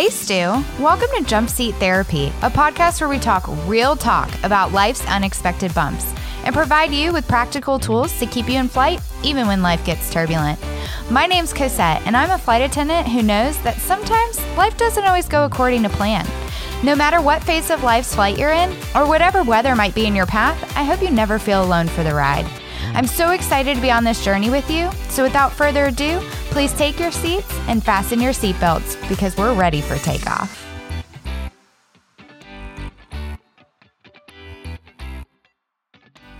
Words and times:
Hey, 0.00 0.08
Stu. 0.08 0.64
Welcome 0.82 1.08
to 1.18 1.24
Jump 1.26 1.50
Seat 1.50 1.74
Therapy, 1.74 2.28
a 2.40 2.48
podcast 2.48 3.02
where 3.02 3.10
we 3.10 3.18
talk 3.18 3.44
real 3.66 3.94
talk 3.94 4.30
about 4.42 4.72
life's 4.72 5.06
unexpected 5.06 5.74
bumps 5.74 6.14
and 6.42 6.54
provide 6.54 6.90
you 6.90 7.12
with 7.12 7.28
practical 7.28 7.78
tools 7.78 8.18
to 8.18 8.24
keep 8.24 8.48
you 8.48 8.58
in 8.58 8.66
flight 8.66 9.02
even 9.22 9.46
when 9.46 9.60
life 9.60 9.84
gets 9.84 10.10
turbulent. 10.10 10.58
My 11.10 11.26
name's 11.26 11.52
Cosette, 11.52 12.00
and 12.06 12.16
I'm 12.16 12.30
a 12.30 12.38
flight 12.38 12.62
attendant 12.62 13.08
who 13.08 13.22
knows 13.22 13.60
that 13.60 13.76
sometimes 13.76 14.42
life 14.56 14.74
doesn't 14.78 15.04
always 15.04 15.28
go 15.28 15.44
according 15.44 15.82
to 15.82 15.90
plan. 15.90 16.26
No 16.82 16.96
matter 16.96 17.20
what 17.20 17.44
phase 17.44 17.68
of 17.68 17.82
life's 17.82 18.14
flight 18.14 18.38
you're 18.38 18.52
in, 18.52 18.70
or 18.94 19.06
whatever 19.06 19.42
weather 19.42 19.76
might 19.76 19.94
be 19.94 20.06
in 20.06 20.16
your 20.16 20.24
path, 20.24 20.56
I 20.78 20.82
hope 20.82 21.02
you 21.02 21.10
never 21.10 21.38
feel 21.38 21.62
alone 21.62 21.88
for 21.88 22.04
the 22.04 22.14
ride. 22.14 22.46
I'm 22.94 23.06
so 23.06 23.32
excited 23.32 23.74
to 23.74 23.82
be 23.82 23.90
on 23.90 24.04
this 24.04 24.24
journey 24.24 24.48
with 24.48 24.70
you, 24.70 24.90
so 25.10 25.22
without 25.22 25.52
further 25.52 25.88
ado, 25.88 26.22
please 26.50 26.72
take 26.74 26.98
your 26.98 27.12
seats 27.12 27.50
and 27.68 27.82
fasten 27.82 28.20
your 28.20 28.32
seatbelts 28.32 28.96
because 29.08 29.36
we're 29.36 29.54
ready 29.54 29.80
for 29.80 29.96
takeoff. 29.98 30.66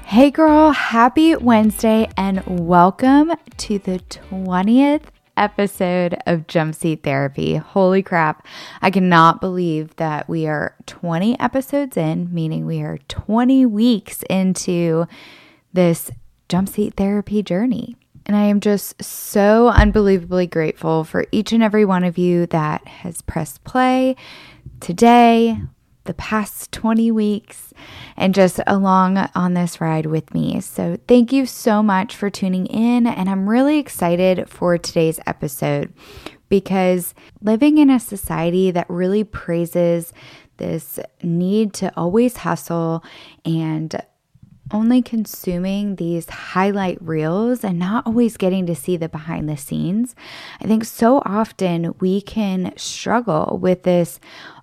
Hey 0.05 0.33
girl, 0.33 0.73
happy 0.73 1.37
Wednesday 1.37 2.09
and 2.17 2.43
welcome 2.47 3.33
to 3.59 3.79
the 3.79 4.01
20th 4.01 5.05
episode 5.37 6.17
of 6.27 6.49
Jump 6.49 6.75
Seat 6.75 7.05
Therapy. 7.05 7.55
Holy 7.55 8.03
crap. 8.03 8.45
I 8.83 8.91
cannot 8.91 9.41
believe 9.41 9.95
that 9.97 10.29
we 10.29 10.49
are 10.49 10.75
20 10.87 11.39
episodes 11.39 11.97
in, 11.97 12.35
meaning 12.35 12.67
we 12.67 12.83
are 12.83 12.99
20 13.07 13.67
weeks 13.67 14.25
into 14.29 15.07
this 15.73 16.11
Jump 16.49 16.69
Seat 16.69 16.95
Therapy 16.97 17.43
journey. 17.45 17.97
And 18.31 18.37
I 18.37 18.45
am 18.45 18.61
just 18.61 19.03
so 19.03 19.71
unbelievably 19.71 20.47
grateful 20.47 21.03
for 21.03 21.27
each 21.33 21.51
and 21.51 21.65
every 21.65 21.85
one 21.85 22.05
of 22.05 22.17
you 22.17 22.47
that 22.47 22.87
has 22.87 23.23
pressed 23.23 23.65
play 23.65 24.15
today, 24.79 25.61
the 26.05 26.15
past 26.15 26.71
20 26.71 27.11
weeks 27.11 27.75
and 28.17 28.33
just 28.33 28.61
along 28.69 29.19
on 29.35 29.55
this 29.55 29.81
ride 29.81 30.07
with 30.07 30.33
me. 30.33 30.61
So, 30.61 30.97
thank 31.09 31.33
you 31.33 31.45
so 31.45 31.83
much 31.83 32.15
for 32.15 32.31
tuning 32.31 32.67
in. 32.67 33.09
And 33.09 33.29
I'm 33.29 33.51
really 33.51 33.79
excited 33.79 34.49
for 34.49 34.79
today's 34.79 35.19
episode 35.27 35.93
because 36.49 37.17
living 37.43 37.79
in 37.79 37.91
a 37.91 37.99
society 37.99 38.71
that 38.71 38.89
really 38.89 39.25
praises 39.25 40.13
this 40.59 41.01
need 41.21 41.75
to 41.75 41.93
always 41.97 42.37
hustle 42.37 43.03
and 43.45 44.01
only 44.73 45.03
consuming 45.03 45.97
these 45.97 46.29
highlight 46.29 46.99
reels 47.01 47.65
and 47.65 47.79
not 47.79 48.07
always 48.07 48.37
getting 48.37 48.67
to 48.67 48.75
see 48.75 48.97
the 48.97 49.09
behind 49.09 49.49
the 49.49 49.57
scenes, 49.57 50.15
I 50.61 50.67
think 50.67 50.85
so 50.85 51.23
often 51.25 51.95
we 52.01 52.21
can 52.21 52.73
struggle 52.77 53.59
with 53.61 53.83
this 53.83 54.21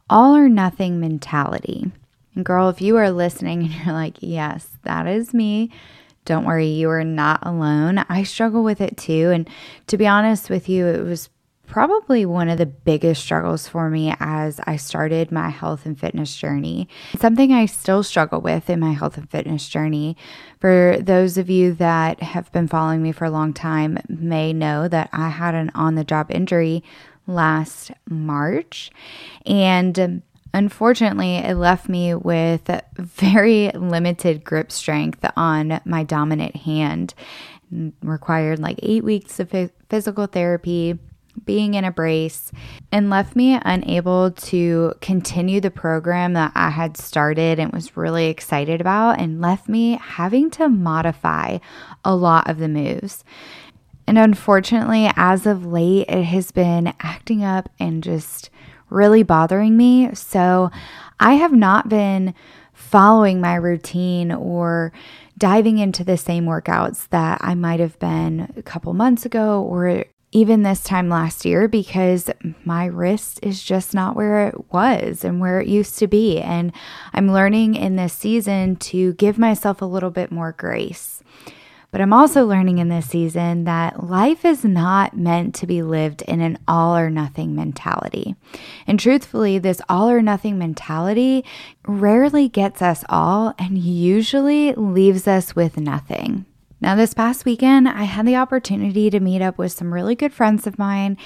all 0.10 0.36
or 0.36 0.50
nothing 0.50 1.00
mentality. 1.00 1.92
And 2.36 2.46
girl, 2.46 2.70
if 2.70 2.82
you 2.82 2.98
are 2.98 3.12
listening 3.12 3.62
and 3.64 3.74
you're 3.74 3.94
like, 3.94 4.18
yes, 4.20 4.68
that 4.84 5.08
is 5.08 5.34
me, 5.34 5.72
don't 6.26 6.46
worry, 6.46 6.68
you 6.68 6.90
are 6.90 7.04
not 7.04 7.40
alone. 7.46 8.00
I 8.10 8.24
struggle 8.24 8.64
with 8.64 8.82
it 8.82 8.98
too. 8.98 9.32
And 9.32 9.50
to 9.88 9.98
be 9.98 10.08
honest 10.08 10.50
with 10.50 10.68
you, 10.68 10.86
it 10.86 11.04
was 11.04 11.30
probably 11.68 12.26
one 12.26 12.50
of 12.50 12.58
the 12.58 12.66
biggest 12.66 13.22
struggles 13.22 13.68
for 13.68 13.90
me 13.90 14.14
as 14.20 14.60
I 14.66 14.78
started 14.78 15.32
my 15.32 15.50
health 15.50 15.86
and 15.86 16.00
fitness 16.00 16.36
journey. 16.36 16.88
Something 17.20 17.52
I 17.52 17.66
still 17.66 18.04
struggle 18.04 18.42
with 18.42 18.70
in 18.70 18.80
my 18.80 18.94
health 18.94 19.18
and 19.18 19.30
fitness 19.30 19.68
journey. 19.68 20.18
For 20.60 20.98
those 21.00 21.38
of 21.38 21.50
you 21.50 21.74
that 21.74 22.24
have 22.24 22.52
been 22.52 22.68
following 22.68 23.04
me 23.04 23.12
for 23.12 23.26
a 23.26 23.30
long 23.30 23.54
time 23.54 24.00
may 24.08 24.54
know 24.54 24.88
that 24.88 25.10
I 25.12 25.30
had 25.30 25.54
an 25.54 25.72
on 25.76 25.96
the 25.96 26.04
job 26.04 26.32
injury 26.32 26.84
last 27.28 27.92
March. 28.10 28.90
And 29.46 30.00
um, 30.00 30.24
unfortunately, 30.54 31.36
it 31.36 31.56
left 31.56 31.90
me 31.90 32.16
with 32.16 32.70
very 32.98 33.70
limited 33.72 34.44
grip 34.44 34.72
strength 34.72 35.24
on 35.36 35.82
my 35.86 36.04
dominant 36.04 36.56
hand. 36.56 37.14
Required 38.02 38.60
like 38.60 38.80
eight 38.82 39.04
weeks 39.04 39.42
of 39.42 39.54
physical 39.90 40.26
therapy, 40.26 40.98
being 41.46 41.74
in 41.74 41.84
a 41.84 41.92
brace, 41.92 42.52
and 42.92 43.10
left 43.10 43.36
me 43.36 43.60
unable 43.64 44.32
to 44.32 44.94
continue 45.02 45.62
the 45.62 45.72
program 45.72 46.34
that 46.34 46.52
I 46.56 46.70
had 46.70 46.98
started 46.98 47.60
and 47.60 47.72
was 47.72 47.96
really 47.96 48.28
excited 48.28 48.82
about, 48.82 49.20
and 49.20 49.42
left 49.42 49.70
me 49.70 50.00
having 50.02 50.50
to 50.52 50.70
modify 50.70 51.60
a 52.04 52.16
lot 52.16 52.50
of 52.50 52.58
the 52.58 52.68
moves. 52.68 53.24
And 54.08 54.18
unfortunately, 54.18 55.12
as 55.16 55.46
of 55.46 55.66
late, 55.66 56.08
it 56.08 56.24
has 56.24 56.52
been 56.52 56.94
acting 57.02 57.44
up 57.44 57.70
and 57.80 58.02
just 58.02 58.50
really 58.90 59.22
bothering 59.22 59.76
me. 59.76 60.14
So 60.14 60.72
I 61.20 61.34
have 61.34 61.52
not 61.52 61.90
been 61.90 62.34
following 62.74 63.42
my 63.42 63.56
routine 63.56 64.32
or 64.32 64.94
diving 65.38 65.78
into 65.78 66.04
the 66.04 66.16
same 66.16 66.46
workouts 66.46 67.10
that 67.10 67.40
I 67.42 67.54
might 67.54 67.80
have 67.80 68.00
been 68.00 68.54
a 68.56 68.62
couple 68.62 68.94
months 68.94 69.26
ago 69.26 69.62
or 69.62 70.06
even 70.32 70.64
this 70.64 70.84
time 70.84 71.10
last 71.10 71.46
year 71.46 71.68
because 71.68 72.30
my 72.66 72.86
wrist 72.86 73.40
is 73.42 73.64
just 73.64 73.94
not 73.94 74.16
where 74.16 74.48
it 74.48 74.72
was 74.74 75.24
and 75.24 75.40
where 75.40 75.62
it 75.62 75.68
used 75.68 75.98
to 76.00 76.08
be. 76.08 76.40
And 76.40 76.74
I'm 77.14 77.32
learning 77.32 77.76
in 77.76 77.96
this 77.96 78.14
season 78.14 78.76
to 78.78 79.14
give 79.14 79.38
myself 79.38 79.82
a 79.82 79.86
little 79.86 80.12
bit 80.12 80.32
more 80.32 80.52
grace. 80.52 81.24
But 81.90 82.02
I'm 82.02 82.12
also 82.12 82.46
learning 82.46 82.80
in 82.80 82.90
this 82.90 83.10
season 83.10 83.64
that 83.64 84.04
life 84.04 84.44
is 84.44 84.66
not 84.66 85.16
meant 85.16 85.56
to 85.56 85.68
be 85.68 85.82
lived 85.82 86.22
in 86.24 86.42
an 86.42 86.60
all 86.68 86.98
or 86.98 87.10
nothing 87.10 87.56
mentality. 87.56 88.36
And 88.86 89.00
truthfully, 89.00 89.58
this 89.58 89.82
all 89.88 90.10
or 90.10 90.22
nothing 90.22 90.58
mentality 90.58 91.46
rarely 91.88 92.50
gets 92.50 92.82
us 92.82 93.06
all 93.08 93.54
and 93.58 93.78
usually 93.78 94.74
leaves 94.74 95.30
us 95.30 95.56
with 95.56 95.78
nothing. 95.78 96.46
Now, 96.80 96.96
this 96.96 97.16
past 97.16 97.44
weekend, 97.44 97.90
I 97.90 98.04
had 98.04 98.28
the 98.28 98.36
opportunity 98.36 99.10
to 99.10 99.20
meet 99.20 99.42
up 99.42 99.58
with 99.58 99.72
some 99.72 99.92
really 99.92 100.14
good 100.14 100.32
friends 100.32 100.68
of 100.68 100.78
mine, 100.78 101.18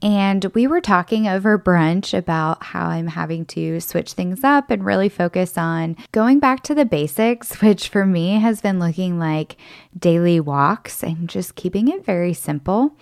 and 0.00 0.44
we 0.54 0.68
were 0.68 0.80
talking 0.80 1.26
over 1.26 1.58
brunch 1.58 2.16
about 2.16 2.62
how 2.62 2.86
I'm 2.86 3.08
having 3.08 3.44
to 3.46 3.80
switch 3.80 4.12
things 4.12 4.44
up 4.44 4.70
and 4.70 4.84
really 4.84 5.08
focus 5.08 5.58
on 5.58 5.96
going 6.12 6.38
back 6.38 6.62
to 6.64 6.76
the 6.76 6.84
basics, 6.84 7.54
which 7.62 7.88
for 7.88 8.06
me 8.06 8.34
has 8.34 8.60
been 8.60 8.78
looking 8.78 9.18
like 9.18 9.56
daily 9.98 10.38
walks 10.38 11.02
and 11.02 11.28
just 11.28 11.56
keeping 11.56 11.88
it 11.88 12.04
very 12.04 12.32
simple. 12.32 12.96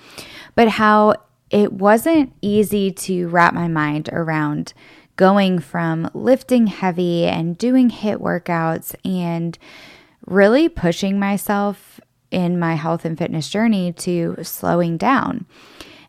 But 0.55 0.69
how 0.69 1.15
it 1.51 1.75
wasn't 1.75 2.33
easy 2.41 2.91
to 2.91 3.29
wrap 3.29 3.53
my 3.53 3.69
mind 3.69 4.09
around 4.13 4.73
going 5.17 5.59
from 5.59 6.11
lifting 6.15 6.69
heavy 6.69 7.27
and 7.27 7.59
doing 7.59 7.91
HIIT 7.91 8.19
workouts 8.19 8.95
and 9.05 9.59
really 10.28 10.69
pushing 10.69 11.19
myself 11.19 12.00
in 12.31 12.59
my 12.59 12.75
health 12.75 13.05
and 13.05 13.16
fitness 13.16 13.49
journey 13.49 13.93
to 13.93 14.37
slowing 14.43 14.97
down 14.97 15.47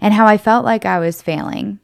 and 0.01 0.13
how 0.13 0.25
I 0.25 0.37
felt 0.37 0.65
like 0.65 0.85
I 0.85 0.99
was 0.99 1.21
failing. 1.21 1.79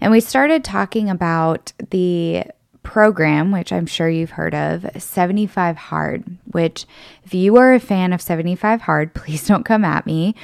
And 0.00 0.12
we 0.12 0.20
started 0.20 0.64
talking 0.64 1.10
about 1.10 1.72
the 1.90 2.44
program, 2.82 3.52
which 3.52 3.72
I'm 3.72 3.86
sure 3.86 4.08
you've 4.08 4.30
heard 4.30 4.54
of, 4.54 4.86
75 4.96 5.76
Hard, 5.76 6.24
which, 6.50 6.86
if 7.24 7.34
you 7.34 7.56
are 7.56 7.74
a 7.74 7.80
fan 7.80 8.12
of 8.12 8.22
75 8.22 8.82
Hard, 8.82 9.14
please 9.14 9.46
don't 9.46 9.64
come 9.64 9.84
at 9.84 10.06
me. 10.06 10.34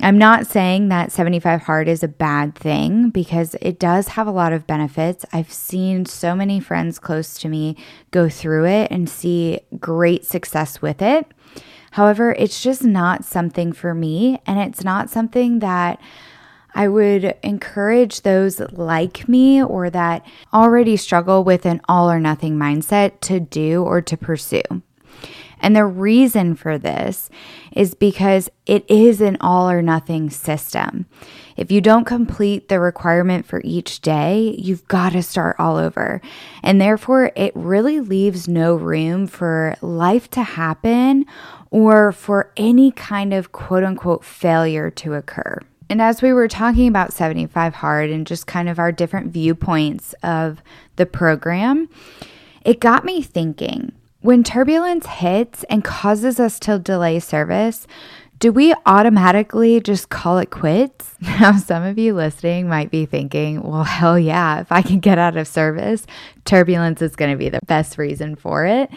I'm 0.00 0.16
not 0.16 0.46
saying 0.46 0.88
that 0.88 1.10
75 1.10 1.62
Hard 1.62 1.88
is 1.88 2.04
a 2.04 2.08
bad 2.08 2.54
thing 2.54 3.10
because 3.10 3.56
it 3.60 3.80
does 3.80 4.08
have 4.08 4.28
a 4.28 4.32
lot 4.32 4.52
of 4.52 4.66
benefits. 4.66 5.26
I've 5.32 5.52
seen 5.52 6.06
so 6.06 6.36
many 6.36 6.60
friends 6.60 7.00
close 7.00 7.36
to 7.38 7.48
me 7.48 7.76
go 8.12 8.28
through 8.28 8.66
it 8.66 8.92
and 8.92 9.10
see 9.10 9.60
great 9.80 10.24
success 10.24 10.80
with 10.80 11.02
it. 11.02 11.26
However, 11.92 12.32
it's 12.38 12.62
just 12.62 12.84
not 12.84 13.24
something 13.24 13.72
for 13.72 13.92
me, 13.92 14.40
and 14.46 14.60
it's 14.60 14.84
not 14.84 15.10
something 15.10 15.58
that 15.60 16.00
I 16.74 16.86
would 16.86 17.34
encourage 17.42 18.20
those 18.20 18.60
like 18.60 19.28
me 19.28 19.60
or 19.62 19.90
that 19.90 20.24
already 20.54 20.96
struggle 20.96 21.42
with 21.42 21.66
an 21.66 21.80
all 21.88 22.08
or 22.08 22.20
nothing 22.20 22.56
mindset 22.56 23.20
to 23.22 23.40
do 23.40 23.82
or 23.82 24.00
to 24.02 24.16
pursue. 24.16 24.62
And 25.60 25.74
the 25.74 25.84
reason 25.84 26.54
for 26.54 26.78
this 26.78 27.30
is 27.72 27.94
because 27.94 28.50
it 28.66 28.84
is 28.88 29.20
an 29.20 29.36
all 29.40 29.68
or 29.68 29.82
nothing 29.82 30.30
system. 30.30 31.06
If 31.56 31.72
you 31.72 31.80
don't 31.80 32.04
complete 32.04 32.68
the 32.68 32.78
requirement 32.78 33.44
for 33.44 33.60
each 33.64 34.00
day, 34.00 34.54
you've 34.58 34.86
got 34.86 35.12
to 35.12 35.22
start 35.22 35.56
all 35.58 35.76
over. 35.76 36.20
And 36.62 36.80
therefore, 36.80 37.32
it 37.34 37.52
really 37.54 37.98
leaves 37.98 38.46
no 38.46 38.76
room 38.76 39.26
for 39.26 39.76
life 39.82 40.30
to 40.30 40.42
happen 40.42 41.26
or 41.70 42.12
for 42.12 42.52
any 42.56 42.92
kind 42.92 43.34
of 43.34 43.52
quote 43.52 43.82
unquote 43.82 44.24
failure 44.24 44.90
to 44.90 45.14
occur. 45.14 45.58
And 45.90 46.02
as 46.02 46.20
we 46.20 46.32
were 46.32 46.48
talking 46.48 46.86
about 46.86 47.12
75 47.12 47.74
Hard 47.74 48.10
and 48.10 48.26
just 48.26 48.46
kind 48.46 48.68
of 48.68 48.78
our 48.78 48.92
different 48.92 49.32
viewpoints 49.32 50.14
of 50.22 50.62
the 50.96 51.06
program, 51.06 51.88
it 52.64 52.78
got 52.78 53.04
me 53.04 53.22
thinking 53.22 53.92
when 54.20 54.42
turbulence 54.42 55.06
hits 55.06 55.64
and 55.64 55.84
causes 55.84 56.40
us 56.40 56.58
to 56.60 56.78
delay 56.78 57.20
service, 57.20 57.86
do 58.38 58.52
we 58.52 58.74
automatically 58.86 59.80
just 59.80 60.08
call 60.10 60.38
it 60.38 60.50
quits? 60.50 61.14
Now, 61.20 61.56
some 61.56 61.82
of 61.82 61.98
you 61.98 62.14
listening 62.14 62.68
might 62.68 62.92
be 62.92 63.04
thinking, 63.04 63.62
well, 63.62 63.82
hell 63.82 64.18
yeah, 64.18 64.60
if 64.60 64.70
I 64.70 64.82
can 64.82 65.00
get 65.00 65.18
out 65.18 65.36
of 65.36 65.48
service, 65.48 66.06
turbulence 66.44 67.02
is 67.02 67.16
going 67.16 67.32
to 67.32 67.36
be 67.36 67.48
the 67.48 67.60
best 67.66 67.98
reason 67.98 68.36
for 68.36 68.66
it. 68.66 68.90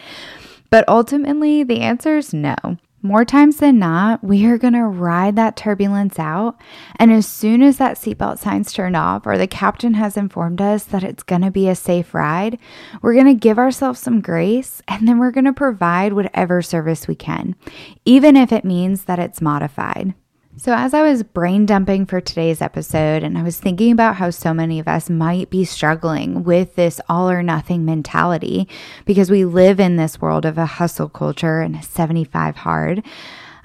But 0.70 0.88
ultimately, 0.88 1.64
the 1.64 1.80
answer 1.80 2.16
is 2.16 2.32
no. 2.32 2.56
More 3.04 3.24
times 3.24 3.56
than 3.56 3.80
not, 3.80 4.22
we 4.22 4.46
are 4.46 4.56
going 4.56 4.74
to 4.74 4.84
ride 4.84 5.34
that 5.34 5.56
turbulence 5.56 6.20
out. 6.20 6.60
And 6.96 7.12
as 7.12 7.26
soon 7.26 7.60
as 7.60 7.78
that 7.78 7.96
seatbelt 7.96 8.38
sign's 8.38 8.72
turned 8.72 8.94
off 8.94 9.26
or 9.26 9.36
the 9.36 9.48
captain 9.48 9.94
has 9.94 10.16
informed 10.16 10.60
us 10.60 10.84
that 10.84 11.02
it's 11.02 11.24
going 11.24 11.42
to 11.42 11.50
be 11.50 11.68
a 11.68 11.74
safe 11.74 12.14
ride, 12.14 12.60
we're 13.02 13.14
going 13.14 13.26
to 13.26 13.34
give 13.34 13.58
ourselves 13.58 13.98
some 13.98 14.20
grace 14.20 14.82
and 14.86 15.08
then 15.08 15.18
we're 15.18 15.32
going 15.32 15.46
to 15.46 15.52
provide 15.52 16.12
whatever 16.12 16.62
service 16.62 17.08
we 17.08 17.16
can, 17.16 17.56
even 18.04 18.36
if 18.36 18.52
it 18.52 18.64
means 18.64 19.04
that 19.04 19.18
it's 19.18 19.40
modified. 19.40 20.14
So, 20.58 20.74
as 20.74 20.92
I 20.92 21.00
was 21.00 21.22
brain 21.22 21.64
dumping 21.64 22.04
for 22.04 22.20
today's 22.20 22.60
episode, 22.60 23.22
and 23.22 23.38
I 23.38 23.42
was 23.42 23.58
thinking 23.58 23.90
about 23.90 24.16
how 24.16 24.28
so 24.28 24.52
many 24.52 24.78
of 24.78 24.86
us 24.86 25.08
might 25.08 25.48
be 25.48 25.64
struggling 25.64 26.44
with 26.44 26.74
this 26.74 27.00
all 27.08 27.30
or 27.30 27.42
nothing 27.42 27.86
mentality 27.86 28.68
because 29.06 29.30
we 29.30 29.46
live 29.46 29.80
in 29.80 29.96
this 29.96 30.20
world 30.20 30.44
of 30.44 30.58
a 30.58 30.66
hustle 30.66 31.08
culture 31.08 31.62
and 31.62 31.74
a 31.74 31.82
75 31.82 32.56
hard, 32.56 33.02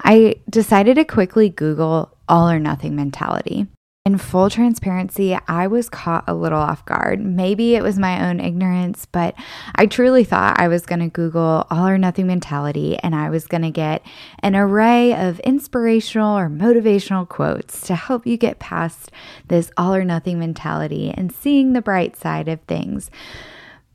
I 0.02 0.36
decided 0.48 0.94
to 0.94 1.04
quickly 1.04 1.50
Google 1.50 2.16
all 2.26 2.48
or 2.48 2.58
nothing 2.58 2.96
mentality. 2.96 3.66
In 4.08 4.16
full 4.16 4.48
transparency, 4.48 5.38
I 5.48 5.66
was 5.66 5.90
caught 5.90 6.24
a 6.26 6.32
little 6.32 6.58
off 6.58 6.82
guard. 6.86 7.20
Maybe 7.20 7.74
it 7.74 7.82
was 7.82 7.98
my 7.98 8.26
own 8.26 8.40
ignorance, 8.40 9.04
but 9.04 9.34
I 9.74 9.84
truly 9.84 10.24
thought 10.24 10.58
I 10.58 10.66
was 10.66 10.86
going 10.86 11.00
to 11.00 11.08
Google 11.08 11.66
all 11.68 11.86
or 11.86 11.98
nothing 11.98 12.26
mentality 12.26 12.96
and 12.96 13.14
I 13.14 13.28
was 13.28 13.46
going 13.46 13.64
to 13.64 13.70
get 13.70 14.02
an 14.38 14.56
array 14.56 15.12
of 15.12 15.40
inspirational 15.40 16.38
or 16.38 16.48
motivational 16.48 17.28
quotes 17.28 17.86
to 17.88 17.94
help 17.96 18.26
you 18.26 18.38
get 18.38 18.58
past 18.58 19.10
this 19.48 19.70
all 19.76 19.94
or 19.94 20.04
nothing 20.04 20.38
mentality 20.38 21.12
and 21.14 21.30
seeing 21.30 21.74
the 21.74 21.82
bright 21.82 22.16
side 22.16 22.48
of 22.48 22.62
things. 22.62 23.10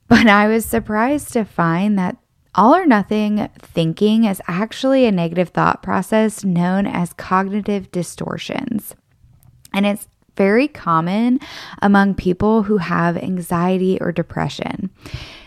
But 0.09 0.27
I 0.27 0.47
was 0.47 0.63
surprised 0.63 1.33
to 1.33 1.43
find 1.43 1.97
that 1.97 2.17
all 2.53 2.75
or 2.75 2.85
nothing 2.85 3.49
thinking 3.57 4.25
is 4.25 4.43
actually 4.47 5.07
a 5.07 5.11
negative 5.11 5.49
thought 5.49 5.81
process 5.81 6.43
known 6.43 6.85
as 6.85 7.13
cognitive 7.13 7.91
distortions. 7.91 8.93
And 9.73 9.85
it's 9.85 10.07
very 10.35 10.67
common 10.67 11.39
among 11.81 12.15
people 12.15 12.63
who 12.63 12.77
have 12.77 13.17
anxiety 13.17 13.97
or 14.01 14.11
depression. 14.11 14.89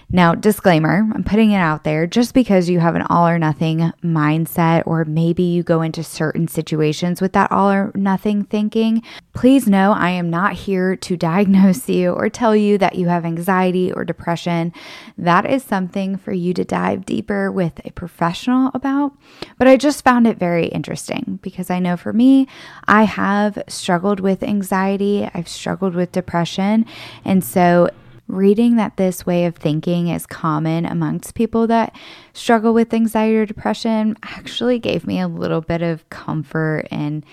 Now, 0.08 0.36
disclaimer, 0.36 1.04
I'm 1.12 1.24
putting 1.24 1.50
it 1.50 1.58
out 1.58 1.82
there 1.82 2.06
just 2.06 2.32
because 2.32 2.68
you 2.68 2.78
have 2.78 2.94
an 2.94 3.02
all 3.02 3.26
or 3.26 3.40
nothing 3.40 3.92
mindset, 4.04 4.84
or 4.86 5.04
maybe 5.04 5.42
you 5.42 5.64
go 5.64 5.82
into 5.82 6.04
certain 6.04 6.46
situations 6.46 7.20
with 7.20 7.32
that 7.32 7.50
all 7.50 7.72
or 7.72 7.90
nothing 7.96 8.44
thinking. 8.44 9.02
Please 9.34 9.66
know 9.66 9.92
I 9.92 10.10
am 10.10 10.30
not 10.30 10.52
here 10.52 10.94
to 10.94 11.16
diagnose 11.16 11.88
you 11.88 12.12
or 12.12 12.28
tell 12.28 12.54
you 12.54 12.78
that 12.78 12.94
you 12.94 13.08
have 13.08 13.24
anxiety 13.24 13.92
or 13.92 14.04
depression. 14.04 14.72
That 15.18 15.44
is 15.44 15.64
something 15.64 16.16
for 16.16 16.32
you 16.32 16.54
to 16.54 16.64
dive 16.64 17.04
deeper 17.04 17.50
with 17.50 17.80
a 17.84 17.90
professional 17.90 18.70
about. 18.74 19.12
But 19.58 19.66
I 19.66 19.76
just 19.76 20.04
found 20.04 20.28
it 20.28 20.38
very 20.38 20.66
interesting 20.68 21.40
because 21.42 21.68
I 21.68 21.80
know 21.80 21.96
for 21.96 22.12
me, 22.12 22.46
I 22.86 23.02
have 23.04 23.60
struggled 23.66 24.20
with 24.20 24.44
anxiety, 24.44 25.28
I've 25.34 25.48
struggled 25.48 25.96
with 25.96 26.12
depression. 26.12 26.86
And 27.24 27.42
so 27.42 27.90
reading 28.28 28.76
that 28.76 28.96
this 28.96 29.24
way 29.24 29.46
of 29.46 29.56
thinking 29.56 30.08
is 30.08 30.26
common 30.26 30.84
amongst 30.84 31.34
people 31.34 31.66
that 31.66 31.94
struggle 32.32 32.74
with 32.74 32.92
anxiety 32.92 33.36
or 33.36 33.46
depression 33.46 34.16
actually 34.22 34.78
gave 34.78 35.06
me 35.06 35.20
a 35.20 35.28
little 35.28 35.60
bit 35.60 35.82
of 35.82 36.08
comfort 36.10 36.86
and 36.90 37.24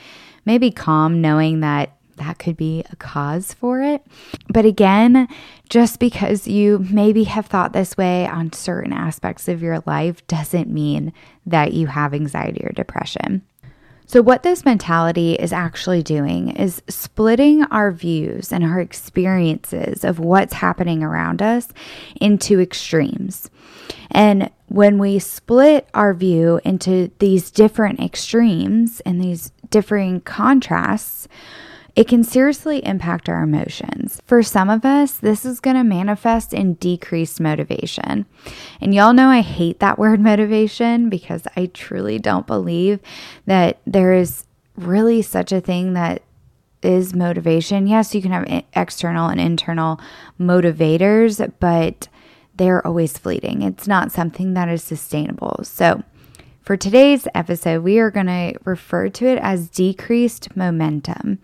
maybe 0.46 0.72
calm 0.72 1.22
knowing 1.22 1.62
that 1.62 1.98
that 2.18 2.38
could 2.38 2.56
be 2.56 2.84
a 2.92 2.96
cause 2.96 3.54
for 3.54 3.82
it. 3.82 4.06
But 4.50 4.66
again, 4.66 5.28
just 5.70 6.00
because 6.00 6.48
you 6.48 6.86
maybe 6.92 7.24
have 7.24 7.48
thought 7.48 7.74
this 7.74 7.98
way 7.98 8.28
on 8.28 8.54
certain 8.54 8.94
aspects 8.94 9.48
of 9.48 9.64
your 9.64 9.82
life 9.86 10.26
doesn't 10.28 10.70
mean 10.70 11.12
that 11.46 11.74
you 11.74 11.88
have 11.88 12.14
anxiety 12.14 12.62
or 12.64 12.72
depression. 12.72 13.42
So, 14.06 14.22
what 14.22 14.44
this 14.44 14.66
mentality 14.66 15.34
is 15.34 15.54
actually 15.54 16.04
doing 16.04 16.50
is 16.50 16.82
splitting 16.88 17.64
our 17.66 17.92
views 17.92 18.52
and 18.52 18.64
our 18.64 18.80
experiences 18.80 20.04
of 20.04 20.20
what's 20.20 20.54
happening 20.54 21.04
around 21.04 21.42
us 21.42 21.70
into 22.20 22.60
extremes. 22.60 23.50
And 24.12 24.52
when 24.68 25.00
we 25.00 25.20
split 25.20 25.88
our 25.94 26.14
view 26.14 26.60
into 26.64 27.12
these 27.20 27.50
different 27.50 28.00
extremes 28.00 29.00
and 29.02 29.22
these 29.22 29.52
differing 29.70 30.22
contrasts, 30.22 31.28
it 31.96 32.08
can 32.08 32.24
seriously 32.24 32.84
impact 32.86 33.30
our 33.30 33.44
emotions. 33.44 34.20
For 34.26 34.42
some 34.42 34.70
of 34.70 34.84
us, 34.84 35.14
this 35.14 35.46
is 35.46 35.60
going 35.60 35.76
to 35.76 35.84
manifest 35.84 36.54
in 36.54 36.74
decreased 36.76 37.40
motivation. 37.40 38.26
And 38.82 38.96
y'all 38.96 39.14
know 39.14 39.30
I 39.30 39.42
hate 39.42 39.80
that 39.80 40.00
word 40.00 40.20
motivation 40.20 41.10
because 41.10 41.48
I 41.56 41.68
truly 41.68 42.18
don't 42.18 42.48
believe 42.48 43.00
that 43.46 43.80
there 43.86 44.14
is 44.14 44.46
really 44.76 45.22
such 45.22 45.52
a 45.52 45.62
thing 45.62 45.94
that 45.94 46.24
is 46.82 47.14
motivation. 47.14 47.88
Yes, 47.88 48.14
you 48.14 48.22
can 48.22 48.32
have 48.32 48.64
external 48.76 49.30
and 49.30 49.40
internal 49.40 50.02
motivators, 50.40 51.52
but 51.60 52.08
they're 52.56 52.86
always 52.86 53.18
fleeting. 53.18 53.62
It's 53.62 53.88
not 53.88 54.12
something 54.12 54.54
that 54.54 54.68
is 54.68 54.84
sustainable. 54.84 55.60
So, 55.64 56.04
for 56.64 56.78
today's 56.78 57.28
episode, 57.36 57.84
we 57.84 58.00
are 58.00 58.10
going 58.10 58.28
to 58.28 58.54
refer 58.64 59.10
to 59.10 59.28
it 59.28 59.38
as 59.40 59.70
decreased 59.70 60.56
momentum. 60.56 61.40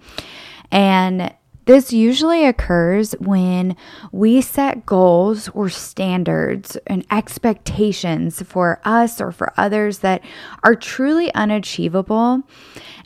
And 0.72 1.34
this 1.66 1.94
usually 1.94 2.46
occurs 2.46 3.12
when 3.20 3.76
we 4.12 4.42
set 4.42 4.86
goals 4.86 5.50
or 5.50 5.70
standards 5.70 6.78
and 6.88 7.06
expectations 7.12 8.42
for 8.42 8.82
us 8.86 9.22
or 9.22 9.32
for 9.32 9.54
others 9.58 10.00
that 10.00 10.24
are 10.64 10.74
truly 10.74 11.34
unachievable. 11.36 12.42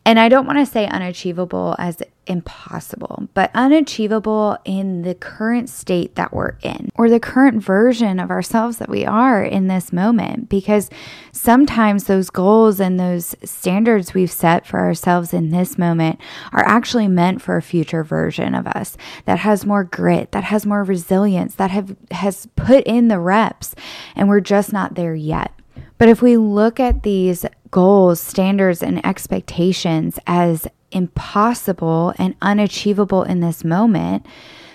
And 0.05 0.19
I 0.19 0.29
don't 0.29 0.45
want 0.45 0.59
to 0.59 0.65
say 0.65 0.85
unachievable 0.87 1.75
as 1.79 2.01
impossible, 2.27 3.27
but 3.33 3.51
unachievable 3.53 4.57
in 4.65 5.01
the 5.01 5.15
current 5.15 5.69
state 5.69 6.15
that 6.15 6.33
we're 6.33 6.55
in 6.61 6.89
or 6.95 7.09
the 7.09 7.19
current 7.19 7.61
version 7.61 8.19
of 8.19 8.29
ourselves 8.29 8.77
that 8.77 8.89
we 8.89 9.05
are 9.05 9.43
in 9.43 9.67
this 9.67 9.91
moment. 9.93 10.49
Because 10.49 10.89
sometimes 11.31 12.05
those 12.05 12.29
goals 12.29 12.79
and 12.79 12.99
those 12.99 13.35
standards 13.43 14.13
we've 14.13 14.31
set 14.31 14.65
for 14.65 14.79
ourselves 14.79 15.33
in 15.33 15.49
this 15.49 15.77
moment 15.77 16.19
are 16.51 16.65
actually 16.65 17.07
meant 17.07 17.41
for 17.41 17.57
a 17.57 17.61
future 17.61 18.03
version 18.03 18.55
of 18.55 18.67
us 18.67 18.97
that 19.25 19.39
has 19.39 19.65
more 19.65 19.83
grit, 19.83 20.31
that 20.31 20.45
has 20.45 20.65
more 20.65 20.83
resilience, 20.83 21.55
that 21.55 21.71
have 21.71 21.95
has 22.11 22.47
put 22.55 22.83
in 22.85 23.07
the 23.07 23.19
reps, 23.19 23.75
and 24.15 24.29
we're 24.29 24.39
just 24.39 24.71
not 24.71 24.95
there 24.95 25.15
yet. 25.15 25.51
But 25.97 26.09
if 26.09 26.21
we 26.21 26.37
look 26.37 26.79
at 26.79 27.03
these 27.03 27.45
goals, 27.71 28.19
standards, 28.19 28.83
and 28.83 29.03
expectations 29.05 30.19
as 30.27 30.67
impossible 30.93 32.13
and 32.17 32.35
unachievable 32.41 33.23
in 33.23 33.39
this 33.39 33.63
moment, 33.63 34.25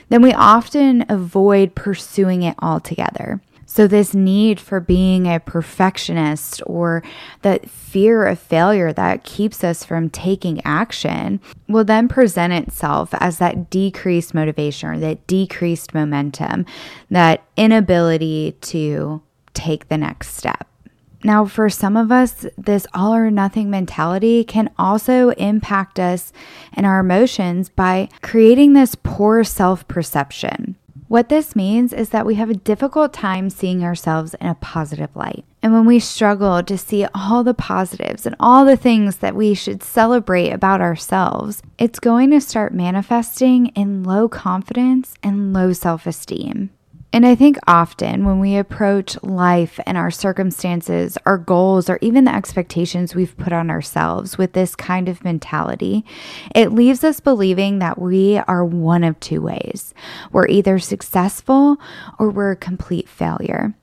then 0.08 0.22
we 0.22 0.32
often 0.32 1.04
avoid 1.08 1.74
pursuing 1.74 2.42
it 2.42 2.56
altogether. 2.60 3.40
So, 3.70 3.86
this 3.86 4.14
need 4.14 4.58
for 4.58 4.80
being 4.80 5.26
a 5.26 5.40
perfectionist 5.40 6.62
or 6.64 7.02
the 7.42 7.60
fear 7.66 8.26
of 8.26 8.38
failure 8.38 8.94
that 8.94 9.24
keeps 9.24 9.62
us 9.62 9.84
from 9.84 10.08
taking 10.08 10.64
action 10.64 11.38
will 11.68 11.84
then 11.84 12.08
present 12.08 12.54
itself 12.54 13.10
as 13.12 13.36
that 13.38 13.68
decreased 13.68 14.32
motivation 14.32 14.88
or 14.88 14.98
that 15.00 15.26
decreased 15.26 15.92
momentum, 15.92 16.64
that 17.10 17.42
inability 17.58 18.56
to 18.62 19.20
take 19.52 19.88
the 19.88 19.98
next 19.98 20.34
step. 20.36 20.67
Now, 21.24 21.46
for 21.46 21.68
some 21.68 21.96
of 21.96 22.12
us, 22.12 22.46
this 22.56 22.86
all 22.94 23.14
or 23.14 23.30
nothing 23.30 23.70
mentality 23.70 24.44
can 24.44 24.70
also 24.78 25.30
impact 25.30 25.98
us 25.98 26.32
and 26.72 26.86
our 26.86 27.00
emotions 27.00 27.68
by 27.68 28.08
creating 28.22 28.72
this 28.72 28.94
poor 28.94 29.42
self 29.42 29.86
perception. 29.88 30.76
What 31.08 31.30
this 31.30 31.56
means 31.56 31.94
is 31.94 32.10
that 32.10 32.26
we 32.26 32.34
have 32.34 32.50
a 32.50 32.54
difficult 32.54 33.14
time 33.14 33.48
seeing 33.48 33.82
ourselves 33.82 34.34
in 34.34 34.46
a 34.46 34.54
positive 34.56 35.16
light. 35.16 35.44
And 35.62 35.72
when 35.72 35.86
we 35.86 36.00
struggle 36.00 36.62
to 36.62 36.78
see 36.78 37.06
all 37.14 37.42
the 37.42 37.54
positives 37.54 38.26
and 38.26 38.36
all 38.38 38.66
the 38.66 38.76
things 38.76 39.16
that 39.16 39.34
we 39.34 39.54
should 39.54 39.82
celebrate 39.82 40.50
about 40.50 40.82
ourselves, 40.82 41.62
it's 41.78 41.98
going 41.98 42.30
to 42.30 42.42
start 42.42 42.74
manifesting 42.74 43.68
in 43.68 44.04
low 44.04 44.28
confidence 44.28 45.14
and 45.22 45.54
low 45.54 45.72
self 45.72 46.06
esteem. 46.06 46.70
And 47.12 47.24
I 47.24 47.34
think 47.34 47.56
often 47.66 48.24
when 48.24 48.38
we 48.38 48.56
approach 48.56 49.20
life 49.22 49.80
and 49.86 49.96
our 49.96 50.10
circumstances, 50.10 51.16
our 51.24 51.38
goals, 51.38 51.88
or 51.88 51.98
even 52.02 52.24
the 52.24 52.34
expectations 52.34 53.14
we've 53.14 53.36
put 53.36 53.52
on 53.52 53.70
ourselves 53.70 54.36
with 54.36 54.52
this 54.52 54.76
kind 54.76 55.08
of 55.08 55.24
mentality, 55.24 56.04
it 56.54 56.72
leaves 56.72 57.02
us 57.02 57.20
believing 57.20 57.78
that 57.78 57.98
we 57.98 58.36
are 58.36 58.64
one 58.64 59.04
of 59.04 59.18
two 59.20 59.40
ways. 59.40 59.94
We're 60.32 60.48
either 60.48 60.78
successful 60.78 61.78
or 62.18 62.28
we're 62.30 62.52
a 62.52 62.56
complete 62.56 63.08
failure. 63.08 63.74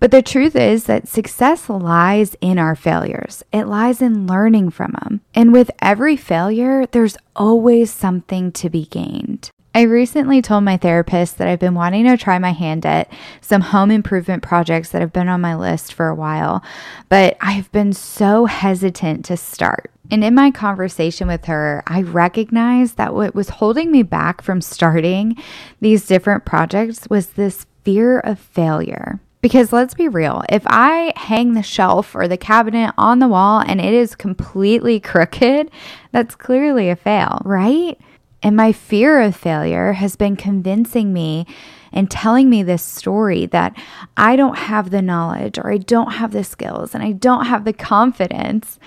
But 0.00 0.12
the 0.12 0.22
truth 0.22 0.56
is 0.56 0.84
that 0.84 1.08
success 1.08 1.68
lies 1.68 2.36
in 2.40 2.58
our 2.58 2.76
failures. 2.76 3.42
It 3.52 3.64
lies 3.64 4.00
in 4.00 4.26
learning 4.26 4.70
from 4.70 4.92
them. 4.92 5.20
And 5.34 5.52
with 5.52 5.70
every 5.82 6.16
failure, 6.16 6.86
there's 6.86 7.16
always 7.36 7.90
something 7.92 8.52
to 8.52 8.70
be 8.70 8.86
gained. 8.86 9.50
I 9.78 9.82
recently 9.82 10.42
told 10.42 10.64
my 10.64 10.76
therapist 10.76 11.38
that 11.38 11.46
I've 11.46 11.60
been 11.60 11.76
wanting 11.76 12.06
to 12.06 12.16
try 12.16 12.40
my 12.40 12.50
hand 12.50 12.84
at 12.84 13.08
some 13.40 13.60
home 13.60 13.92
improvement 13.92 14.42
projects 14.42 14.88
that 14.88 15.00
have 15.00 15.12
been 15.12 15.28
on 15.28 15.40
my 15.40 15.54
list 15.54 15.94
for 15.94 16.08
a 16.08 16.16
while, 16.16 16.64
but 17.08 17.36
I've 17.40 17.70
been 17.70 17.92
so 17.92 18.46
hesitant 18.46 19.24
to 19.26 19.36
start. 19.36 19.92
And 20.10 20.24
in 20.24 20.34
my 20.34 20.50
conversation 20.50 21.28
with 21.28 21.44
her, 21.44 21.84
I 21.86 22.02
recognized 22.02 22.96
that 22.96 23.14
what 23.14 23.36
was 23.36 23.50
holding 23.50 23.92
me 23.92 24.02
back 24.02 24.42
from 24.42 24.60
starting 24.60 25.36
these 25.80 26.06
different 26.06 26.44
projects 26.44 27.08
was 27.08 27.28
this 27.28 27.64
fear 27.84 28.18
of 28.18 28.40
failure. 28.40 29.20
Because 29.42 29.72
let's 29.72 29.94
be 29.94 30.08
real, 30.08 30.42
if 30.48 30.64
I 30.66 31.12
hang 31.14 31.52
the 31.52 31.62
shelf 31.62 32.16
or 32.16 32.26
the 32.26 32.36
cabinet 32.36 32.92
on 32.98 33.20
the 33.20 33.28
wall 33.28 33.62
and 33.64 33.80
it 33.80 33.94
is 33.94 34.16
completely 34.16 34.98
crooked, 34.98 35.70
that's 36.10 36.34
clearly 36.34 36.90
a 36.90 36.96
fail, 36.96 37.40
right? 37.44 37.96
And 38.42 38.56
my 38.56 38.72
fear 38.72 39.20
of 39.20 39.34
failure 39.34 39.94
has 39.94 40.16
been 40.16 40.36
convincing 40.36 41.12
me 41.12 41.46
and 41.92 42.10
telling 42.10 42.48
me 42.48 42.62
this 42.62 42.82
story 42.82 43.46
that 43.46 43.76
I 44.16 44.36
don't 44.36 44.58
have 44.58 44.90
the 44.90 45.02
knowledge 45.02 45.58
or 45.58 45.72
I 45.72 45.78
don't 45.78 46.12
have 46.12 46.32
the 46.32 46.44
skills 46.44 46.94
and 46.94 47.02
I 47.02 47.12
don't 47.12 47.46
have 47.46 47.64
the 47.64 47.72
confidence. 47.72 48.78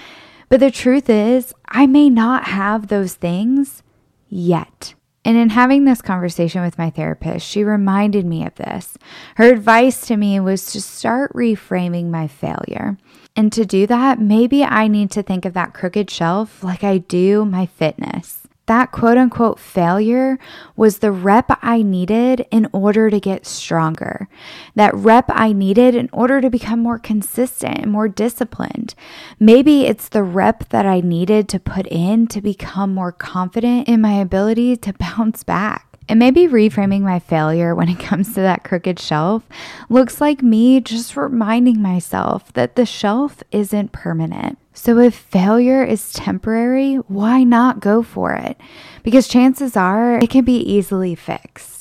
But 0.48 0.60
the 0.60 0.72
truth 0.72 1.10
is, 1.10 1.54
I 1.68 1.86
may 1.86 2.10
not 2.10 2.46
have 2.46 2.88
those 2.88 3.16
things 3.16 3.84
yet. 4.30 4.94
And 5.24 5.38
in 5.38 5.50
having 5.50 5.86
this 5.86 6.02
conversation 6.02 6.64
with 6.64 6.78
my 6.78 6.90
therapist, 6.90 7.46
she 7.46 7.64
reminded 7.64 8.26
me 8.26 8.46
of 8.46 8.56
this. 8.56 8.98
Her 9.36 9.52
advice 9.52 10.08
to 10.08 10.18
me 10.18 10.40
was 10.40 10.66
to 10.72 10.82
start 10.82 11.32
reframing 11.34 12.10
my 12.10 12.28
failure. 12.28 12.98
And 13.36 13.54
to 13.54 13.66
do 13.66 13.86
that, 13.88 14.20
maybe 14.20 14.64
I 14.64 14.88
need 14.88 15.12
to 15.12 15.22
think 15.22 15.46
of 15.46 15.54
that 15.54 15.74
crooked 15.74 16.10
shelf 16.10 16.64
like 16.64 16.84
I 16.84 16.98
do 16.98 17.46
my 17.46 17.68
fitness 17.68 18.41
that 18.68 18.92
quote 18.92 19.18
unquote 19.18 19.60
failure 19.60 20.38
was 20.76 21.00
the 21.00 21.12
rep 21.12 21.58
I 21.62 21.82
needed 21.82 22.46
in 22.52 22.68
order 22.72 23.10
to 23.10 23.20
get 23.20 23.46
stronger. 23.46 24.28
That 24.76 24.96
rep 24.96 25.26
I 25.30 25.52
needed 25.52 25.96
in 25.96 26.10
order 26.14 26.42
to 26.42 26.50
become 26.50 26.80
more 26.80 27.00
consistent 27.00 27.80
and 27.80 27.92
more 27.92 28.08
disciplined. 28.08 28.96
Maybe 29.40 29.86
it's 29.86 30.10
the 30.10 30.24
rep 30.24 30.70
that 30.70 30.86
I 30.86 31.02
needed 31.02 31.50
to 31.50 31.60
put 31.60 31.88
in 31.88 32.28
to 32.28 32.42
become 32.42 32.94
more 32.94 33.12
confident 33.12 33.88
in 33.88 34.02
my 34.02 34.14
ability 34.14 34.78
to 34.78 34.94
bounce 35.00 35.44
back. 35.44 35.91
And 36.12 36.20
maybe 36.20 36.46
reframing 36.46 37.04
my 37.04 37.20
failure 37.20 37.74
when 37.74 37.88
it 37.88 37.98
comes 38.10 38.34
to 38.34 38.42
that 38.42 38.66
crooked 38.66 39.00
shelf 39.00 39.44
looks 39.88 40.20
like 40.20 40.44
me 40.44 40.82
just 40.82 41.16
reminding 41.16 41.82
myself 41.82 42.52
that 42.52 42.76
the 42.76 42.86
shelf 42.86 43.42
isn't 43.54 43.94
permanent. 43.94 44.58
So 44.74 45.00
if 45.00 45.16
failure 45.16 45.86
is 45.86 46.12
temporary, 46.12 46.96
why 46.96 47.46
not 47.46 47.80
go 47.80 48.04
for 48.04 48.34
it? 48.34 48.60
Because 49.04 49.30
chances 49.30 49.78
are 49.78 50.20
it 50.20 50.30
can 50.30 50.44
be 50.44 50.58
easily 50.58 51.16
fixed. 51.16 51.81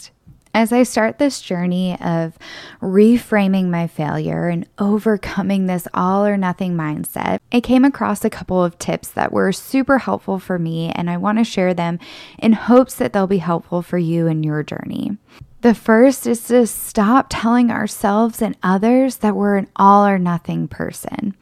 As 0.52 0.72
I 0.72 0.82
start 0.82 1.18
this 1.18 1.40
journey 1.40 1.96
of 2.00 2.36
reframing 2.82 3.68
my 3.68 3.86
failure 3.86 4.48
and 4.48 4.66
overcoming 4.78 5.66
this 5.66 5.86
all 5.94 6.26
or 6.26 6.36
nothing 6.36 6.74
mindset, 6.74 7.38
I 7.52 7.60
came 7.60 7.84
across 7.84 8.24
a 8.24 8.30
couple 8.30 8.62
of 8.62 8.76
tips 8.76 9.08
that 9.10 9.32
were 9.32 9.52
super 9.52 9.98
helpful 9.98 10.40
for 10.40 10.58
me, 10.58 10.90
and 10.90 11.08
I 11.08 11.18
want 11.18 11.38
to 11.38 11.44
share 11.44 11.72
them 11.72 12.00
in 12.38 12.54
hopes 12.54 12.96
that 12.96 13.12
they'll 13.12 13.28
be 13.28 13.38
helpful 13.38 13.80
for 13.80 13.96
you 13.96 14.26
in 14.26 14.42
your 14.42 14.64
journey. 14.64 15.16
The 15.60 15.74
first 15.74 16.26
is 16.26 16.44
to 16.48 16.66
stop 16.66 17.26
telling 17.28 17.70
ourselves 17.70 18.42
and 18.42 18.56
others 18.62 19.18
that 19.18 19.36
we're 19.36 19.56
an 19.56 19.68
all 19.76 20.04
or 20.04 20.18
nothing 20.18 20.66
person. 20.66 21.36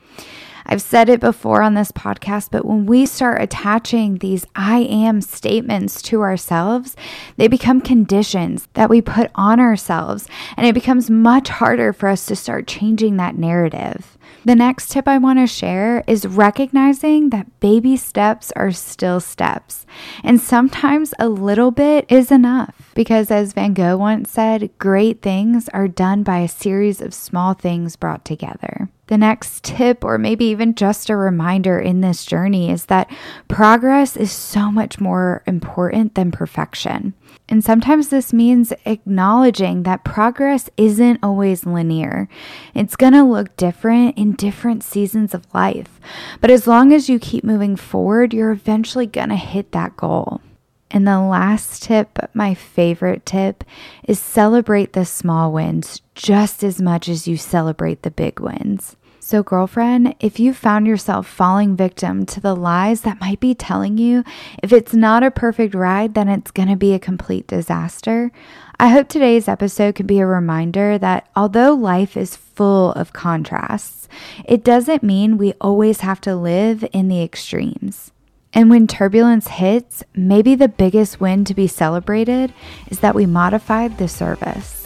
I've 0.71 0.83
said 0.83 1.09
it 1.09 1.19
before 1.19 1.63
on 1.63 1.73
this 1.73 1.91
podcast, 1.93 2.51
but 2.51 2.67
when 2.67 2.85
we 2.85 3.07
start 3.07 3.41
attaching 3.41 4.19
these 4.19 4.45
I 4.55 4.81
am 4.81 5.23
statements 5.23 6.03
to 6.03 6.21
ourselves, 6.21 6.95
they 7.39 7.49
become 7.49 7.81
conditions 7.81 8.69
that 8.75 8.91
we 8.91 9.01
put 9.01 9.31
on 9.35 9.61
ourselves, 9.61 10.29
and 10.59 10.67
it 10.67 10.75
becomes 10.75 11.09
much 11.09 11.49
harder 11.49 11.95
for 11.95 12.11
us 12.11 12.27
to 12.27 12.37
start 12.37 12.67
changing 12.67 13.17
that 13.17 13.39
narrative. 13.39 14.19
The 14.45 14.55
next 14.55 14.91
tip 14.91 15.09
I 15.09 15.17
want 15.17 15.39
to 15.39 15.47
share 15.47 16.05
is 16.07 16.27
recognizing 16.27 17.31
that 17.31 17.61
baby 17.61 17.97
steps 17.97 18.53
are 18.55 18.71
still 18.71 19.21
steps, 19.21 19.87
and 20.23 20.39
sometimes 20.39 21.15
a 21.19 21.31
little 21.31 21.71
bit 21.71 22.05
is 22.11 22.31
enough. 22.31 22.93
Because, 22.95 23.31
as 23.31 23.55
Van 23.55 23.73
Gogh 23.73 23.97
once 23.97 24.31
said, 24.31 24.71
great 24.79 25.23
things 25.23 25.71
are 25.71 25.89
done 25.89 26.25
by 26.25 26.41
a 26.41 26.49
series 26.49 27.01
of 27.01 27.15
small 27.15 27.55
things 27.55 27.97
brought 27.97 28.27
together. 28.27 28.91
The 29.09 29.19
next 29.19 29.65
tip, 29.65 30.05
or 30.05 30.19
maybe 30.19 30.45
even 30.47 30.75
just 30.75 31.09
a 31.09 31.17
reminder 31.17 31.79
in 31.79 32.03
this 32.03 32.25
journey, 32.27 32.71
is 32.71 32.87
that 32.87 33.11
progress 33.49 34.17
is 34.17 34.31
so 34.31 34.71
much 34.71 35.01
more 35.01 35.43
important 35.47 36.15
than 36.15 36.31
perfection. 36.31 37.15
And 37.49 37.65
sometimes 37.65 38.11
this 38.11 38.35
means 38.35 38.75
acknowledging 38.85 39.85
that 39.85 40.05
progress 40.05 40.69
isn't 40.77 41.21
always 41.23 41.65
linear. 41.65 42.29
It's 42.75 42.97
going 42.97 43.15
to 43.15 43.23
look 43.23 43.57
different 43.57 44.19
in 44.19 44.33
different 44.33 44.85
seasons 44.85 45.33
of 45.33 45.47
life. 45.55 45.99
But 46.43 46.51
as 46.51 46.67
long 46.67 46.93
as 46.93 47.09
you 47.09 47.19
keep 47.19 47.45
moving 47.45 47.77
forward, 47.77 48.35
you're 48.35 48.51
eventually 48.51 49.07
going 49.07 49.31
to 49.31 49.37
hit 49.37 49.73
that 49.73 49.97
goal. 49.97 50.43
And 50.91 51.07
the 51.07 51.21
last 51.21 51.83
tip, 51.83 52.19
my 52.35 52.55
favorite 52.55 53.25
tip, 53.25 53.65
is 54.05 54.19
celebrate 54.19 54.93
the 54.93 55.05
small 55.05 55.53
wins 55.53 56.03
just 56.15 56.63
as 56.63 56.81
much 56.81 57.09
as 57.09 57.29
you 57.29 57.37
celebrate 57.37 58.03
the 58.03 58.11
big 58.11 58.41
wins. 58.41 58.97
So, 59.29 59.43
girlfriend, 59.43 60.15
if 60.21 60.41
you 60.41 60.55
found 60.55 60.87
yourself 60.87 61.27
falling 61.27 61.77
victim 61.77 62.25
to 62.25 62.41
the 62.41 62.57
lies 62.57 63.03
that 63.03 63.21
might 63.21 63.41
be 63.41 63.55
telling 63.55 63.99
you 63.99 64.25
if 64.63 64.73
it's 64.73 64.95
not 64.95 65.23
a 65.23 65.31
perfect 65.31 65.75
ride, 65.75 66.15
then 66.15 66.31
it's 66.31 66.51
going 66.51 66.71
to 66.71 66.77
be 66.77 66.95
a 66.95 66.99
complete 66.99 67.47
disaster, 67.47 68.33
I 68.81 68.89
hope 68.89 69.07
today's 69.07 69.47
episode 69.47 69.97
can 69.97 70.07
be 70.07 70.21
a 70.21 70.27
reminder 70.27 70.97
that 70.97 71.29
although 71.37 71.75
life 71.75 72.17
is 72.17 72.37
full 72.37 72.93
of 72.93 73.13
contrasts, 73.13 74.09
it 74.47 74.65
doesn't 74.65 75.03
mean 75.03 75.37
we 75.37 75.53
always 75.61 76.01
have 76.01 76.23
to 76.23 76.35
live 76.35 76.83
in 76.95 77.09
the 77.09 77.23
extremes. 77.23 78.13
And 78.55 78.71
when 78.71 78.87
turbulence 78.87 79.49
hits, 79.49 80.03
maybe 80.15 80.55
the 80.55 80.69
biggest 80.69 81.21
win 81.21 81.45
to 81.45 81.55
be 81.55 81.67
celebrated 81.67 82.55
is 82.91 83.01
that 83.01 83.15
we 83.15 83.27
modified 83.27 83.99
the 83.99 84.09
service. 84.09 84.78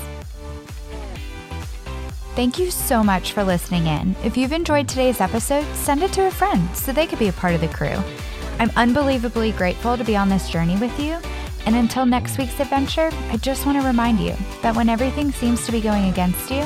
Thank 2.35 2.59
you 2.59 2.71
so 2.71 3.05
much 3.05 3.33
for 3.33 3.45
listening 3.45 3.87
in. 3.87 4.17
If 4.25 4.39
you've 4.39 4.55
enjoyed 4.55 4.89
today's 4.89 5.21
episode, 5.21 5.67
send 5.75 6.03
it 6.03 6.15
to 6.15 6.29
a 6.29 6.31
friend 6.31 6.75
so 6.75 6.91
they 6.91 7.07
could 7.07 7.19
be 7.19 7.29
a 7.29 7.33
part 7.33 7.55
of 7.55 7.61
the 7.61 7.69
crew. 7.69 7.99
I'm 8.59 8.71
unbelievably 8.75 9.53
grateful 9.53 9.99
to 9.99 10.05
be 10.05 10.17
on 10.17 10.31
this 10.31 10.49
journey 10.49 10.79
with 10.79 10.99
you. 10.99 11.19
And 11.67 11.77
until 11.77 12.07
next 12.07 12.39
week's 12.39 12.59
adventure, 12.59 13.11
I 13.31 13.37
just 13.37 13.67
want 13.67 13.79
to 13.81 13.87
remind 13.87 14.19
you 14.19 14.35
that 14.63 14.75
when 14.75 14.89
everything 14.89 15.31
seems 15.31 15.67
to 15.67 15.73
be 15.73 15.83
going 15.83 16.07
against 16.09 16.51
you, 16.51 16.65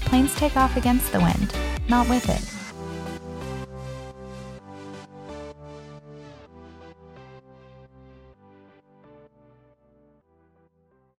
planes 0.00 0.34
take 0.34 0.56
off 0.56 0.78
against 0.78 1.12
the 1.12 1.20
wind, 1.20 1.54
not 1.88 2.08
with 2.08 2.30
it. 2.30 2.61